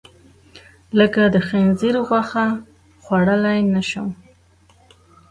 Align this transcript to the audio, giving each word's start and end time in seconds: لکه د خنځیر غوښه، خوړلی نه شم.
لکه 0.99 1.21
د 1.33 1.35
خنځیر 1.47 1.95
غوښه، 2.07 2.45
خوړلی 3.03 3.59
نه 3.73 3.81
شم. 3.89 4.07